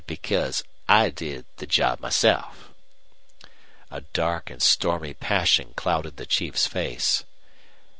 [0.07, 2.69] "Because I did the job myself."
[3.91, 7.23] A dark and stormy passion clouded the chief's face.